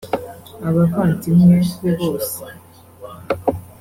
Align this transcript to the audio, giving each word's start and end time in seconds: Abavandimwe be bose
Abavandimwe 0.67 1.55
be 1.81 1.91
bose 1.97 2.39